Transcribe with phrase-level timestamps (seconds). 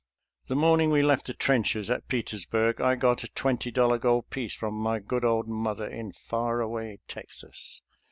[0.47, 4.31] The morning we left the trenches at Peters burg I got a twenty dollar gold
[4.31, 7.83] piece from my good old mother in far away Texas.